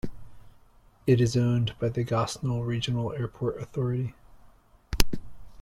[1.05, 4.15] It is owned by the Gosnell Regional Airport Authority.